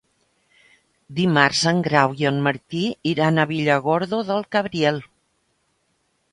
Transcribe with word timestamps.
Dimarts 1.19 1.61
en 1.73 1.83
Grau 1.89 2.15
i 2.23 2.27
en 2.31 2.41
Martí 2.49 2.83
iran 3.13 3.39
a 3.39 3.47
Villargordo 3.55 4.25
del 4.33 4.45
Cabriel. 4.57 5.01